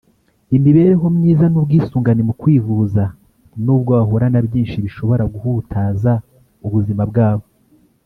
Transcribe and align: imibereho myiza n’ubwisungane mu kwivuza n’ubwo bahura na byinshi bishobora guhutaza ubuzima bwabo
imibereho 0.57 1.05
myiza 1.17 1.45
n’ubwisungane 1.49 2.21
mu 2.27 2.33
kwivuza 2.41 3.03
n’ubwo 3.63 3.89
bahura 3.97 4.25
na 4.33 4.41
byinshi 4.47 4.77
bishobora 4.85 5.23
guhutaza 5.33 6.11
ubuzima 6.67 7.03
bwabo 7.11 7.45